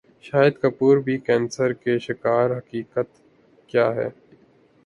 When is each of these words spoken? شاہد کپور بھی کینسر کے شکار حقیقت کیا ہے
شاہد 0.23 0.53
کپور 0.61 0.97
بھی 1.05 1.17
کینسر 1.19 1.73
کے 1.73 1.97
شکار 1.99 2.57
حقیقت 2.57 3.09
کیا 3.69 3.87
ہے 3.95 4.09